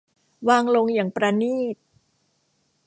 [0.49, 1.75] วางลงอย่างปราณีต